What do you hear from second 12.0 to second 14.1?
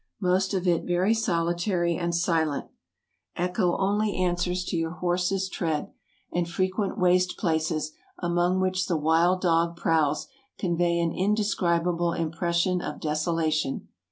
impression of desolation.